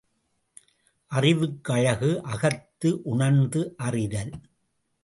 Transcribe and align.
அறிவுக்கு 1.11 1.73
அழகு 1.73 2.11
அகத்து 2.23 3.01
உணர்ந்து 3.03 3.73
அறிதல். 3.77 4.33